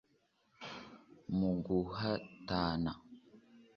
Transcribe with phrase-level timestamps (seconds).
[1.37, 2.91] Mu guhatana